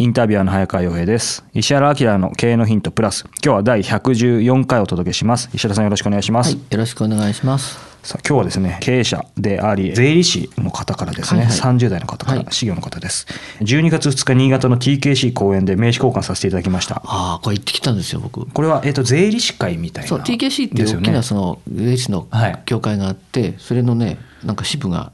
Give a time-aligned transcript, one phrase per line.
[0.00, 1.44] インタビュアーの早川洋平です。
[1.52, 3.26] 石原明の経営のヒントプラス。
[3.44, 5.50] 今日は第114回お届けします。
[5.52, 7.78] 石原さんよろしくお願いします、はい、よろしくお願いします。
[8.02, 10.48] さあ今日はですね経営者であり税理士。
[10.56, 11.58] の方からですね、はいはい。
[11.58, 12.46] 30代の方から、はい。
[12.50, 13.26] 事業の方です。
[13.60, 17.02] 12月2日新潟の TKC 公演で名刺交換させていただきました。
[17.04, 18.46] ああこれ行ってきたんですよ僕。
[18.46, 20.08] これは、えー、と税理士会みたいな。
[20.08, 22.62] そう TKC っていう大きなその税理士のはい。
[22.64, 25.12] 協会があって、それのねなんか支部があ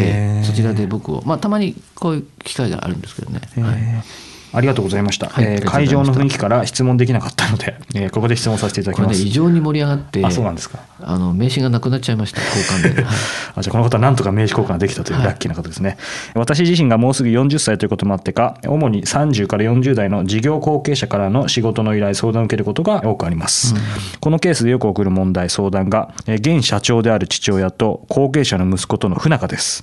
[0.00, 3.74] ってそちらで僕をまあたまにこういう機会があるんですけどね、はい。
[3.78, 5.72] えーありがとうございました、えーはいありがとうございました。
[5.72, 9.20] 会場の雰囲気から質問できなかったので、 えーここで質問させていただきます。
[9.20, 10.78] ね異常に盛り上がってあそうなんですか。
[11.02, 13.14] あの名刺がなくなっちゃいました交換で、 はい。
[13.56, 15.96] あじゃあこの方はなんとか名刺交換ができたというはいラッキーな方ですね、
[16.34, 23.74] 私自身がもうすぐ40歳ということもあってか主に30から40代の事業後継者からの仕事の依頼相談を受けることが多くあります、
[24.20, 29.82] このケースでよく起こる問題相談がえー現社長である父親と後継者の息子との不仲です、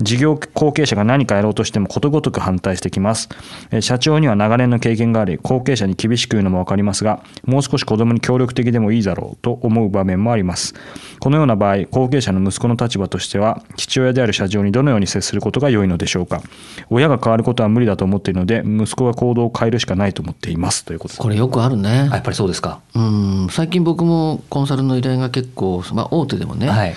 [0.00, 3.28] 事業後継者が何かやろうとしてもことごとく反対してきます。
[3.70, 10.74] えー社長には長年の経験があり後継者に厳しく言うのも分かりますがもう少し子供に協力的でもいいだろうと思う場面もあります。
[11.18, 16.42] このような場合後継者の息子の立場としては父親である社長にどのように接することが良いのでしょうか。
[16.90, 20.84] 親が変わることは無理だと思っているので息子が行動を変えるしかないと思っています。
[20.84, 21.20] ということです。
[21.20, 22.08] これよくあるね。
[22.10, 22.80] あやっぱりそうですか。
[22.94, 23.48] うん。
[23.50, 26.94] 最近僕もコンサルの依頼が結構、まあ、大手でもね、はい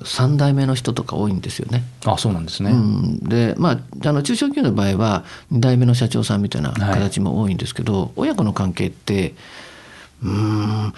[0.00, 1.84] 3代目の人とか多いんですよね。
[2.04, 9.34] あそうなんですね、うん、でまああの中小企業の場合は2代目の社長さんみたいな形も多いんですけど、親子の関係って
[10.22, 10.92] うーん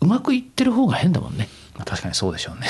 [0.00, 1.48] うまくいってる方が変だもんね。
[1.74, 2.68] まあ確かにそうでしょうね。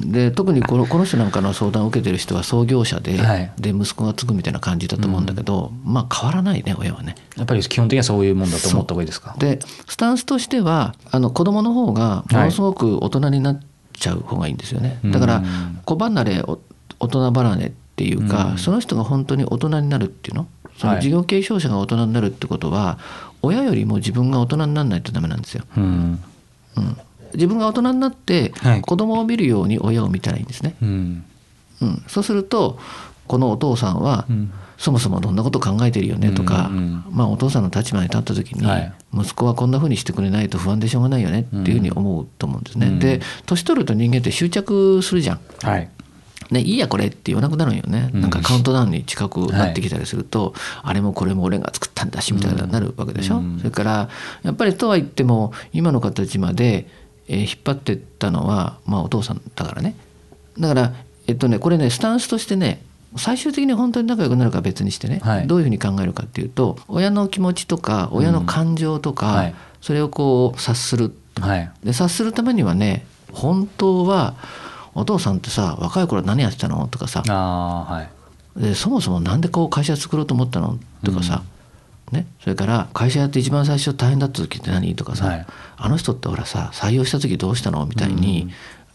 [0.00, 0.12] うん。
[0.12, 3.52] で特にこのこの人なんかの相談を受けてる人は創業者で,、はい。
[3.58, 7.14] で息子が継ぐみたいな感じだと思うんだけど、まあ変わらないね親はね。
[7.36, 9.36] やっぱり基本的にはそういうもんだと思った方がいいですか？
[9.38, 13.60] でスタンスとしてはあの子供の方がものすごく大人になっ
[13.96, 15.80] ちゃう方がいいんですよね、はいだからうん。
[15.84, 16.60] 子離れお
[17.00, 18.58] 大人離れっていうか、うん。
[18.58, 20.46] その人が本当に大人になるっていうの？
[20.78, 20.96] そはい。
[20.96, 22.98] の事業継承者が大人になるってことは、
[23.42, 26.22] 親よりも自分が大人にならないとダメなんですよ、うん。
[26.76, 26.96] うん、
[27.34, 28.80] 自分が大人になってはい。
[28.82, 31.24] 子供を見るように親を見たらいいんですね、うん。
[31.82, 32.78] うん、そうすると
[33.26, 36.30] このお父さんは、うんそもそもどんなこと考えてるよね？
[36.30, 38.92] とか、うんうんまあ、お父さんの立場に立った時に、はい。
[39.14, 41.40] 息子はこんな風にしてくれないと不安でしょうがないよね？
[41.40, 42.88] っていうふうに思うと思うんですね。
[42.88, 42.98] うん。
[42.98, 45.40] で年取ると人間って執着するじゃん。
[45.62, 45.88] はい。
[46.50, 48.20] ね、いいやこれって言わなくなるんよね、うん。
[48.20, 53.58] なんかカウントダウンに近くなってきたりすると、あれもこれも俺が作ったんだしみたいになるわけでしょ、うん。
[53.58, 54.08] それから
[54.44, 56.86] やっぱりとは言っても今の形まで、
[57.26, 59.96] えー引っ張ってったのは、まあ、お父さんだからね。
[60.56, 60.92] だから
[61.26, 62.80] えっとねこれねスタンスとしてね
[63.18, 65.46] 最終的に本当に仲良くなるかは別にしてね、はい。
[65.46, 69.54] どういうふうに考えるかっていうと親の気持ちとか親の感情とか、はい。
[69.80, 71.70] それをこう察するはい。
[71.84, 74.34] で察するためにはね本当は
[74.94, 77.22] お父さんってさ若い頃何やってたのとかさ。
[78.56, 81.42] でそもそもなんでこう会社作ろうと思ったのとかさ、
[82.10, 85.46] ね、それから会社やって一番最初大変だった時って何とかさ、はい。
[85.76, 88.48] あの人ってほらさ採用した時どうしたのみたいに、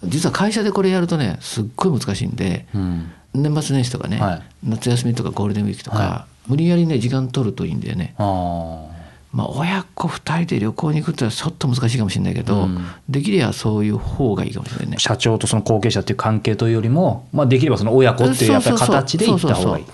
[0.04, 4.42] 実は会社でこれやるとねすっごい難しいんでうん年末年始とかね、はい。
[4.64, 8.16] 夏休みとかゴールデンウィークとか、は無理やりね時間取るといいんだよね。
[8.18, 8.88] あ
[9.34, 12.86] まあ、親子2人で旅行に行くってのはちょっと難しいかもしれないけど、うん。
[13.08, 14.96] できればそういう方がいいかもしれないね。
[14.98, 15.00] あ。
[15.00, 19.86] 社長とその後継者っていう関係というよりも、まあ、できればその親子っていうやっぱり形でいった方がいい。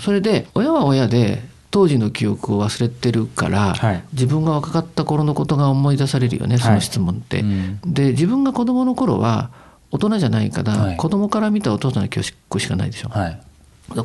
[0.00, 4.04] それで親は親で当時の記憶を忘れてるから、はい。
[4.12, 7.40] 自分が若かった頃のことが思い出されるよねその質問って。
[7.40, 7.80] うん。
[7.86, 9.50] で自分が子供の頃は
[9.92, 10.96] 大人じゃないから、はい。
[10.96, 13.10] 子供から見たお父さんの記憶しかないでしょ。
[13.10, 13.40] はい。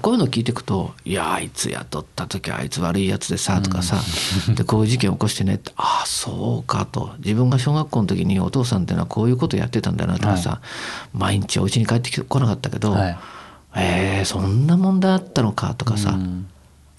[0.02, 4.02] こういうの聞いていくと「いやあいつ雇った時あいつ悪いやつでさ」とかさ、
[4.54, 7.12] でこういう事件起こしてねって「ああそうか」と。
[7.20, 10.60] 自分が小学校の時にお父さんっていうのはこういうことやってたんだなとかさ、
[11.14, 13.18] 毎日お家に帰ってきてこなかったけど、はい。
[13.76, 16.48] えーそんな問題あったのかとかさ、うん。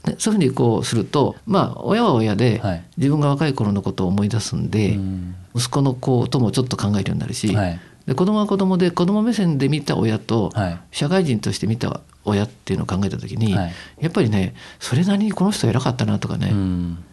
[0.06, 2.84] ね、そういうふうにこうするとまあ親は親ではい。
[2.96, 5.34] 自分が若い頃のことを思い出すんで、うん。
[5.54, 10.80] 息子のこともちょっと考えるようになるし、はいで子供は子供で子供目線で見た親と、はい。
[10.92, 13.72] 社会人として見た親っていうのを考えた時に、はい。
[14.00, 17.04] やっぱりねそれなりにこの人偉かったなとかね、うん。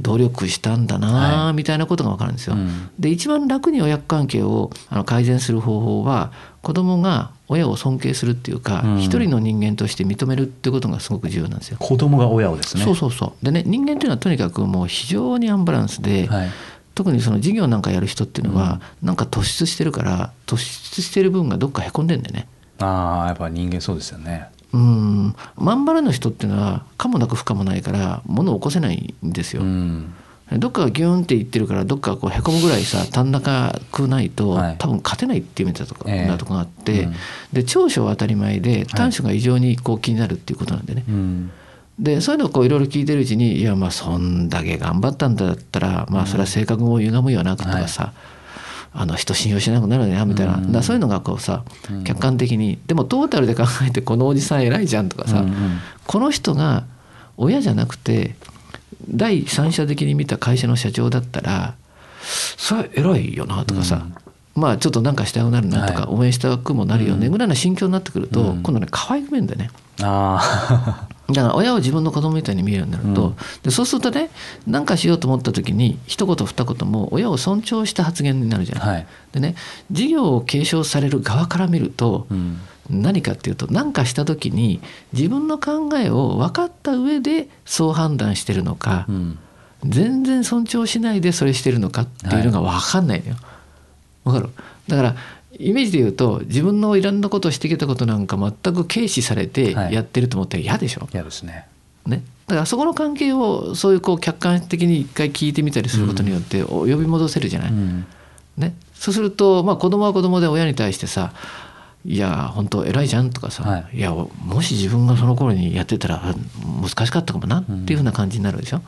[0.00, 2.54] 努力したんだなはみたいなことが分かるんですよ。
[2.54, 2.88] うん。
[2.98, 8.98] で一番楽に親子関係をあの改善する方法は子供が親を尊敬するっていうか、うん。
[9.02, 11.76] 一人の人間として認めるっていうことがすごく重要なんですよ。
[11.78, 12.84] 子供が親をですね。
[12.84, 13.44] そうそうそう。
[13.44, 16.48] でね人間っていうのはとにかくもう非常にアンバランスで、はい
[16.98, 22.48] 特にその事業なんかやる人っていうのは、なんか突出してるから突出してる分がどっかへこんでんだよね。
[22.80, 24.48] ああやっぱ人間そうですよね。
[24.72, 25.36] うん。
[25.54, 29.62] まんばらの人っていうのは可もなく不可もないから物を起こせないんですよ。
[29.62, 30.12] うん。
[30.56, 33.40] どっかがギューンっていってるからどっかこうへこむぐらいさ足んな
[33.92, 34.76] くないと、はい。
[34.78, 36.26] 多分勝てないっていう意味だとか、ええ。
[36.26, 37.14] なとこがあって、うん。
[37.52, 41.04] で長所は当たり前で短所が異常にこう気になるっていうことなんでね。
[41.08, 41.52] うん
[41.98, 48.12] でそういうのをこういろいろ聞いてるうちにいやまあそんだけ頑張ったんだったらまあそれは性格も歪むよなとかさ、
[48.92, 50.82] あの人信用しなくなるよなみたいな、うん。
[50.82, 52.04] そういうのがこうさうん。
[52.04, 55.78] 客観的にでもトータルで考えてこのおじさん偉いじゃんとかさ、うんうん。
[56.06, 56.84] この人が
[57.36, 58.34] 親じゃなくて
[59.08, 61.74] 第三者的に見た会社の社長だったら
[62.22, 64.06] それは偉いよなとかさ、
[64.54, 66.16] まあちょっとなんかしたくなるなとか、はい。
[66.16, 68.62] 応援したくもなるよねぐらいな心境になってくると、うん。
[68.62, 69.70] 今度ね可愛く見えるんだよね。
[70.00, 73.36] あだから親を自分の子供みたいに見えるようになると、うん。
[73.62, 74.30] でそうするとね
[74.66, 78.84] 何かしようと思った時に一言二言も親を尊重した発言になるじゃない。
[78.84, 79.06] あはい。
[79.32, 79.54] でね
[79.90, 82.58] 事業を継承される側から見ると、うん。
[82.90, 84.80] 何かっていうと何かした時に
[85.12, 89.38] 自分の考えを分かった上でそう判断してるのか、うん。
[89.84, 93.36] 全然尊重しないでそれしてるのかっていうのが分かんないのよ。
[94.24, 94.48] わかる？
[94.88, 95.16] だから
[95.58, 99.94] イメージで言うと自分のいろんなことをしてきたことなんか全く軽視されてはい。
[99.94, 101.66] やってると思ったら嫌でしょ、嫌ですね。
[102.06, 107.70] ね、だからそこの関係をそういうこう客観的に一回聞いてみたりすることによってお呼び戻せるじゃない？
[107.70, 108.06] うん。
[108.56, 111.32] ね、そうすると、まあ、子供は子供で親に対してさ
[112.06, 114.00] 「いや本当偉いじゃん」とかさ「、はい。
[114.00, 114.30] やも
[114.62, 118.80] し自分がその頃にやってたらうん難しかったかもな」っていうふうな感じになるでしょ？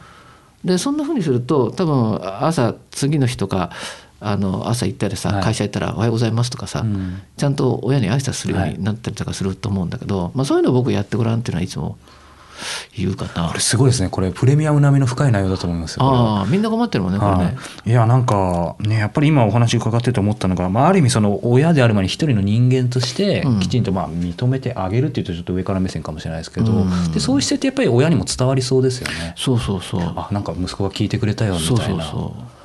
[0.64, 3.70] でそんなふうにすると多分朝次の日とか
[4.20, 11.96] あの朝行ったりさ、はい会社行ったら「おはようございます」とかさ、うんちゃんと親に挨拶するようになったりとかすると思うんだけど、まあ、そういうのを僕やってごらんっていうのはいつも
[12.96, 13.60] 言うかなこれ。
[13.60, 17.44] すごいですねこれプレミアム並みの深い内容だと思いますよああみんな困ってるもんねこれね。
[17.44, 17.50] は
[17.86, 29.34] い、いやなんかねやっぱり今お話伺ってて思ったのが、まあ、ある意味その親である前に一人の人間としてうんきちんとまあ認めてあげるっていうとちょっと上から目線かもしれないですけど、うんでそういう姿勢ってやっぱり親にも伝わりそうですよね。
[29.36, 30.02] そうそうそう。
[30.02, 32.04] あなんか息子が聞いてくれたよみそうたいな。
[32.04, 32.59] そうそう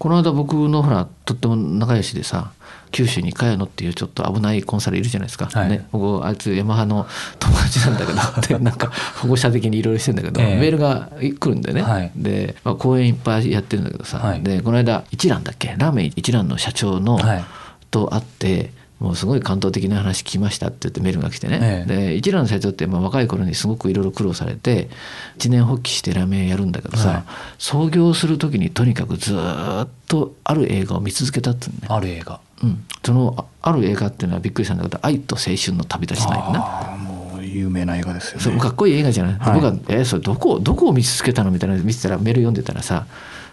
[0.00, 2.52] この間僕のほらとっても仲良しでさ
[2.90, 5.68] 九州に茅野っていうちょっと危ないコンサルいるじゃないですか、はい。
[5.68, 7.06] ね、僕あいつヤマハの
[7.38, 10.58] 友達なんだけどで なんか保護者的にいろいろしてんだけど、ええ。
[10.58, 12.10] メールが来るんでね、はい。
[12.16, 14.42] で、まあ、講演いっぱいやってるんだけどさ、はい。
[14.42, 15.74] でこの間一蘭だっけ？
[15.76, 17.44] ラーメン一蘭の社長の、はい。
[17.90, 24.90] と会ってもうすごい感動的な話聞きましたって言ってメールが来てね、ええで一蘭の社長ってまあ若い頃にすごくいろいろ苦労されて
[25.36, 27.22] 一年発起してラーメンやるんだけどさ、はい
[27.58, 32.40] 創業する時にとにかくずーっとある映画を見続けたっていうね、ある映画。
[32.62, 36.60] うん、そのあある映画っていうのはびっくりしたんだけど「愛と青春の旅立ち」ないな。
[36.60, 38.42] ああもう有名な映画ですよね。
[38.42, 43.06] そうかっこいい映画じゃない、はい僕は「えそれどこどこを見続けたの?」みたいなの見てたらメール読んでたらさ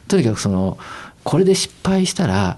[0.10, 0.78] とにかくその
[1.24, 2.58] これで失敗したら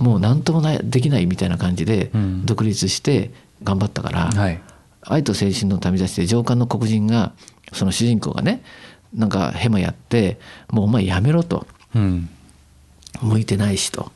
[0.00, 3.30] もう何ともないできないみたいな感じでうん独立して
[3.62, 4.60] 頑張ったから「はい。
[5.02, 7.32] 愛と青春の旅立ち」で上官の黒人が
[7.72, 8.62] その主人公がね
[9.14, 10.38] なんかヘマやって
[10.70, 12.28] 「もうお前やめろ」とうん。
[13.22, 14.10] 「向いてないし」と。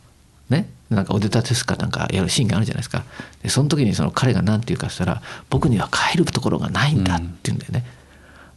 [0.50, 3.04] ね、なんかお出たてすかなんかやるシーンがあるじゃないですか
[3.42, 7.84] でその時にその彼が何て言うかしたら「僕には帰るところがないんだ」って言うんだよね。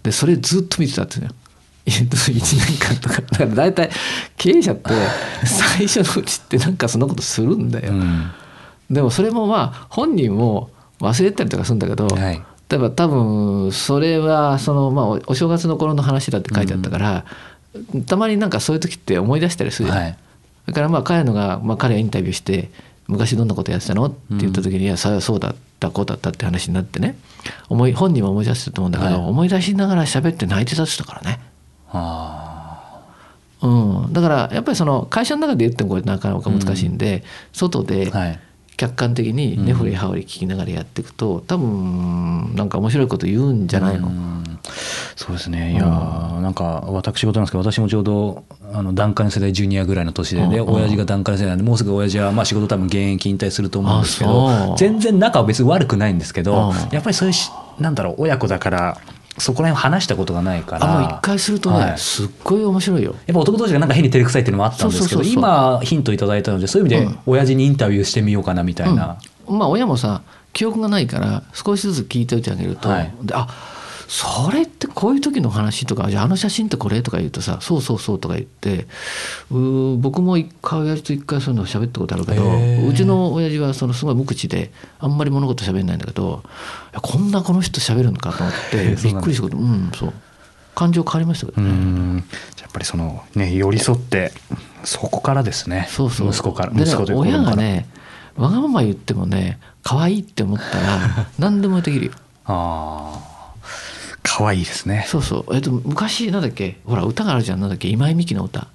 [0.04, 1.42] でそれずっと見てたって言うんだよ。
[1.88, 3.90] 1年間とかだから大体
[4.38, 4.90] 経営者って
[5.46, 7.94] 最初のうちってなんかそんなことするんだよ。
[7.94, 8.32] うん。
[8.90, 17.26] でもそれもまあ本人も忘れたりとかするんだけど、はい例えば多分それはそのまあおお正月の頃の話だって書いてあったから、
[18.06, 20.18] たまになんかそういう時って思い出したりするはい
[20.66, 22.70] だからまあ彼のが、まあ、彼がインタビューして
[23.08, 27.18] 「昔どんなことやってたの?」って言った時に「いやそれはそうだったこうだった」って話になってね
[27.70, 31.40] 思い本人も思い出してると思うんだけど、はい思い出しながら喋って泣いてたってたからね。
[31.92, 33.02] あ。
[33.62, 38.18] うん、だからやっぱりその会社の中で言ってもこれなかなか難しいんで、外であ。
[38.18, 38.40] はい。
[38.78, 44.44] 客観的に根掘り葉掘り聞きながらやっていくと多分なんか面白いこと言うんじゃないの、うん。
[45.16, 45.74] そうですね。
[45.74, 50.68] いやーなんか私事なんですけど私もちょうどあの団塊の世代ジュニアぐらいの年ででうん。
[50.68, 50.76] うん。
[50.76, 56.76] 親父が団塊の世代なんでもうすぐ親父はまあ仕事多分現役引退すると思うんですけど全然仲は別に悪くないんですけどうん。
[56.92, 58.98] やっぱりそういうしなんだろう親子だから
[59.38, 60.98] そこら辺話したことがないから。
[60.98, 61.98] あもう一回するとね、はい。
[61.98, 63.16] すっごい面白いよ。
[63.26, 65.44] やっぱ男同士がなんか変に照れくさいっていうのもあったんですけどそうそうそうそう。
[65.44, 69.18] 今ヒントいただいたのでそういう意味で親父にインタビューしてみようかなみたいな、
[69.48, 70.22] まあ親もさ
[70.54, 73.14] 記憶がないから少しずつ聞いておいてあげると、はい。
[73.22, 73.48] であ
[74.08, 78.88] それってこういう時の話とかじゃああの写真ってこれとか言うとさそうそうそうとか言って
[79.52, 82.44] うー僕も一回親父と一回そういうの喋ったことあるけど
[82.88, 86.42] うちの親父はそのすごい無口であんまり物事喋んないんだけど
[87.02, 90.14] こんなこの人喋るのかと思ってびっくりしたことうんそう。
[90.74, 92.24] 感情変わりましたけどうね。
[92.62, 94.32] やっぱりそのね寄り添って
[94.84, 95.88] そこからですね。
[95.90, 96.30] そうそう。
[96.30, 97.90] 息子から息子という子親がね
[98.38, 102.12] わがまま言ってもね可愛いって思ったら 何でもできるよ。
[102.46, 103.37] ああ
[104.38, 105.04] 可愛いですね。
[105.08, 105.56] そうそう。
[105.56, 108.68] えっと、昔、なんだっけ、ほら、歌があるじゃん、なんだっけ、今井美樹の歌。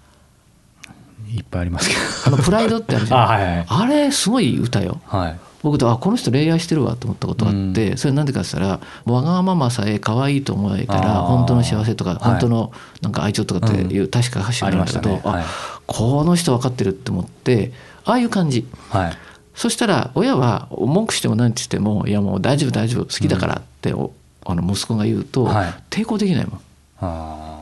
[1.33, 1.95] いっぱいありますけ
[2.26, 3.21] あの、プライドってあるじゃん。
[3.23, 3.66] あはいはい。
[3.69, 5.00] あれ、すごい歌よ。
[5.12, 5.38] どはい。
[5.62, 12.19] 僕と、あ、この人恋愛してるわと思ったことがあって、それなんでかって言ったら、わがままさえ可愛いと思えたら、本当の幸せとか、はい。
[12.19, 15.21] 本当のなんか愛情とかっていう、確か歌詞があるんだけど、ね。
[15.23, 15.42] はい。
[15.42, 15.47] あ、
[15.87, 17.73] この人分かってるって思って、
[18.04, 18.66] ああいう感じ。
[18.90, 19.12] はい。
[19.54, 24.11] そしたら、親は文句しても何て言っても、いやもう大丈夫大丈夫、好きだからって、お
[24.44, 25.75] あの息子が言うと、はい。
[25.90, 26.61] 抵抗できないもん。
[27.00, 27.58] あ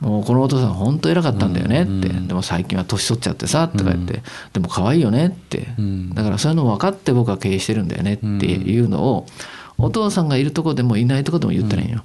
[0.00, 4.22] もうこのお父さん本当偉かったんだよねって、うんでも最近は年取っちゃってさとか言って、
[4.52, 6.14] でも可愛いよねって、うん。
[6.14, 9.26] だからそういうの分かって僕は経営してるんだよねっていうのを、
[9.76, 12.04] お父さんがいるとこでもいないとこでも言ったらいいよ、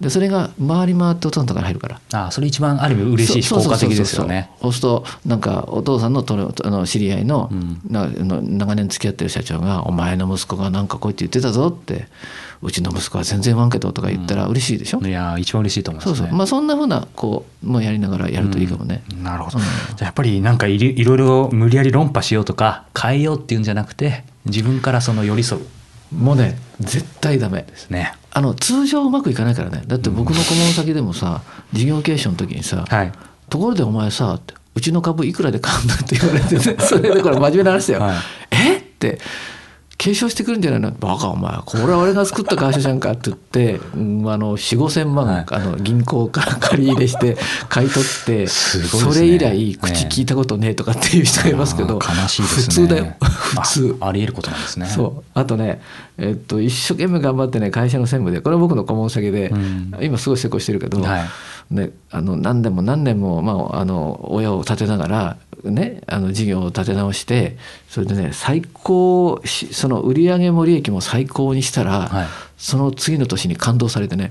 [0.00, 2.00] でそれが回り回ってお父さんとかに入るから。
[2.12, 4.50] あーそれ一番ある意味嬉しいしそう効果的ですよね。
[4.60, 6.34] そうするとなんかお父さんのと
[6.64, 7.80] あの知り合いの,、ん。
[7.88, 12.08] なの長年付き合ってる社長が「お前の息子がなんかこうやって言ってたぞ」って
[12.62, 16.16] 「うちの息子は全然言わんけど」とか言ったら嬉しいでしょ、いやー一番嬉しいと思いますね。
[16.16, 16.36] そうそう。
[16.36, 19.68] まあそんなふうなこうもうやりながらやるといいかもね、なるほど、じゃ
[20.02, 25.62] あやっぱりなんかいろいろいろ無理やり論破しようとか変えようっていうんじゃなくて自分からその寄り添う。
[26.14, 27.90] もうね絶対ダメです。
[27.90, 28.14] ね。
[28.32, 29.82] あの通常うまくいかないからね。
[29.86, 31.42] だって僕の顧問先でもさ
[31.72, 33.12] 事業継承の時にさ、はい
[33.48, 34.40] ところでお前さ
[34.74, 35.94] うちの株いくらで買うんだ？
[35.94, 36.76] って言われてね。
[36.80, 38.16] それでこれ真面目な話だよ、はい。
[38.50, 38.76] え？
[38.78, 39.18] って
[40.02, 40.90] 継承してくるんじゃないの？
[40.90, 41.56] バカお前。
[41.64, 45.46] これは俺が作った会社じゃんかって言って、うん、あの4 5千万、はい。
[45.48, 47.36] あの銀行から借り入れして
[47.68, 48.46] 買い取って、ね。
[48.48, 52.62] それ以来口聞いたことねえとかっていう人がいますけど、あー悲しいですね。
[52.64, 53.14] 普通だよ。
[53.20, 53.96] 普通。
[54.00, 54.86] ああり得ることなんですね。
[54.86, 55.24] そう。
[55.34, 55.80] あとね、
[56.18, 59.94] えっと、一生懸命頑張ってね会社の専務でこれは僕の顧問先で、うん。
[60.00, 61.28] 今すごい成功してるけど、はい。
[61.70, 65.36] ね、あの何年も何年も、まあ、あの親を立てながら、
[65.70, 67.56] ね、あの事業を立て直して
[67.88, 72.26] それでね最高しその売上も利益も最高にしたら、はい。
[72.56, 74.30] その次の年に感動されてね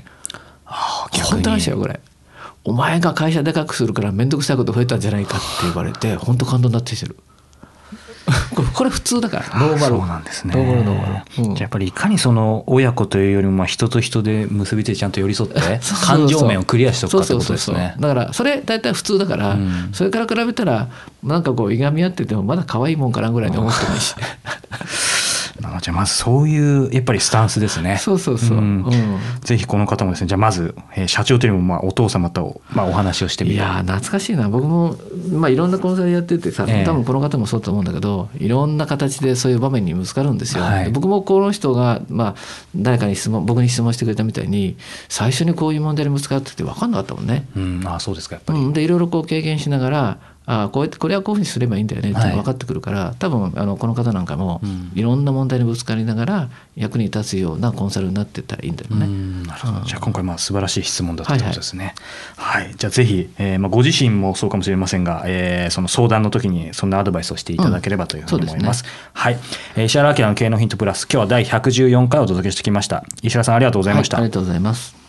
[0.65, 1.99] 本当なんですよこれ。
[2.63, 7.17] お前が会社でかくするから面倒くさいこと増えたんじゃないかって言われて本当感動になってきてる
[8.73, 9.45] これ普通だから。
[9.59, 9.97] ノーマル。
[9.97, 10.53] そうなんですね。
[10.55, 15.59] ノーマルノーマル、うんじゃあやっぱりいかにその親子というよりもまあ人と人で結びついてちゃんと寄り添って
[16.05, 17.95] 感情面をクリアしておくかってことですね。
[17.99, 19.89] だからそれ大体普通だから、うん。
[19.93, 20.87] それから比べたら
[21.23, 24.15] なんかこういがみ合っててもまだ可愛いもんかなぐらいに思ってないし。
[24.40, 24.40] あ
[25.81, 27.97] じゃあまずそういうやっぱりスタンスですね。
[27.97, 28.83] そうそうそう、ん。
[28.83, 29.19] うん。
[29.41, 33.55] ぜひこの方もですねじゃあまず、えー社長というよりもまあお父様とまあお話をしてみる。
[33.57, 34.47] いやー懐かしいな。
[34.47, 34.95] 僕も、
[35.33, 36.85] まあ、いろんなコンサルやっててさ、ええ。
[36.85, 40.85] 多分この方もそうだと思うんだけどいろんな形でそういう場面にぶつかるんですよ、はい。
[40.85, 42.35] で僕もこの人が、まあ、
[42.75, 44.77] 誰かに質問僕に質問してくれたみたいに
[45.09, 47.47] 最初にこういう問題にぶつかってて分かんなかったもんね。
[47.55, 47.83] うん。
[47.85, 59.05] あそうですかやっぱり、うん、でいろいろこう経験しながらあこうやってこれはこういうふうにすればいいんだよねって分かってくるから、多分あのこの方なんかもうんいろんな問題にぶつかりながら役に立つようなコンサルになってったらいいんだよね。
[59.05, 61.93] うんなるほどじゃあ今回まあ素晴らしい質問だったということですね。
[62.37, 68.83] はい、じゃあぜひ、えーまあ、ご自身もそうかもしれませんが、えーその相談の時にそんなアドバイスをしていただければというふうに思います。
[69.13, 69.37] はい、
[69.75, 73.03] えー石原明の経営のヒントプラス今日は第114回お届けしてきました。
[73.21, 74.17] 石原さんありがとうございました。
[74.17, 75.00] はい、ありがとうございます。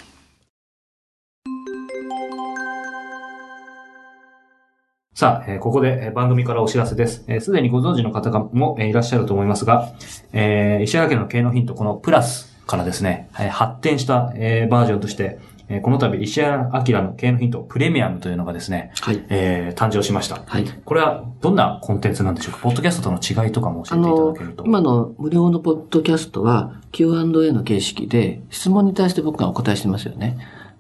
[5.14, 7.25] さあ、えーここでえー番組からお知らせです。
[7.28, 9.92] えーすでにご存知の方がもえーいらっしゃると思いますが、
[10.33, 15.38] えー石原家の経営のヒント、このプラスからですね、えー発展した、えーバージョンとして、
[15.69, 20.42] えーこの度石原明の経営のヒントプレミアムというのがですね、はいえー誕生しました。
[20.47, 22.61] はいこれはどんなコンテンツなんでしょうか？
[22.62, 24.64] ポッドキャストとの違いとかも教あえていただのけると。
[24.64, 30.38] 今の無料のポッドキャストは Q&A の形式で質問に対して僕がお答えしてますよね。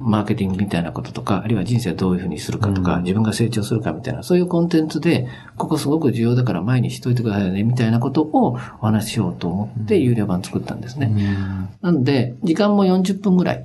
[0.00, 11.12] マーケティングみたいなこととか、あるいは人生どういうふうにするかとか、自分が成長するかみたいな、そういうコンテンツで、ここすごく重要だから前にしといてくださいね、みたいなことをお話ししようと思って有料版作ったんですね。
[11.82, 13.64] なんで、時間も40分ぐらい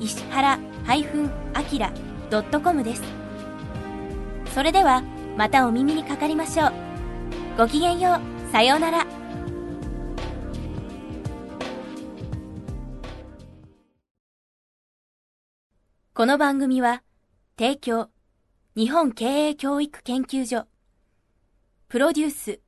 [0.00, 3.02] 石原 -akira.com です。
[4.54, 5.02] それでは、
[5.36, 6.72] またお耳にかかりましょう。
[7.58, 8.52] ごきげんよう。
[8.52, 9.06] さようなら。
[16.14, 17.02] この番組は、
[17.58, 18.08] 提供、
[18.76, 20.66] 日本経営教育研究所、
[21.88, 22.60] プロデュース、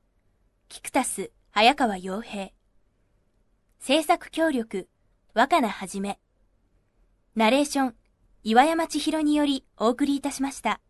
[0.68, 2.50] キクタス、早川洋平、
[3.80, 4.88] 制作協力、
[5.34, 6.18] 若菜はじめ、
[7.38, 7.94] ナレーション、
[8.42, 10.80] 岩山千尋によりお送りいたしました。